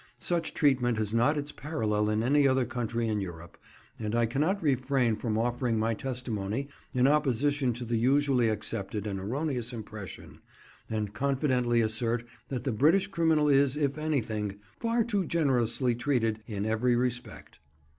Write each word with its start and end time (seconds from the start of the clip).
Such 0.17 0.55
treatment 0.55 0.97
has 0.97 1.13
not 1.13 1.37
its 1.37 1.51
parallel 1.51 2.09
in 2.09 2.23
any 2.23 2.47
other 2.47 2.65
country 2.65 3.07
in 3.07 3.21
Europe, 3.21 3.55
and 3.99 4.15
I 4.15 4.25
cannot 4.25 4.63
refrain 4.63 5.15
from 5.15 5.37
offering 5.37 5.77
my 5.77 5.93
testimony 5.93 6.69
in 6.91 7.05
opposition 7.05 7.71
to 7.73 7.85
the 7.85 7.97
usually 7.97 8.49
accepted 8.49 9.05
and 9.05 9.19
erroneous 9.19 9.71
impression, 9.73 10.39
and 10.89 11.13
confidently 11.13 11.81
assert 11.81 12.23
that 12.49 12.63
the 12.63 12.71
British 12.71 13.05
criminal 13.09 13.47
is, 13.47 13.77
if 13.77 13.95
anything, 13.99 14.55
far 14.79 15.03
too 15.03 15.23
generously 15.23 15.93
treated 15.93 16.39
in 16.47 16.65
every 16.65 16.95
respect. 16.95 17.59